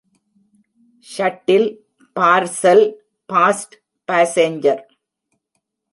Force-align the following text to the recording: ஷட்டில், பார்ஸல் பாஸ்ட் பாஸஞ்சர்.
ஷட்டில், 1.07 1.67
பார்ஸல் 2.15 2.85
பாஸ்ட் 3.29 3.75
பாஸஞ்சர். 4.09 4.81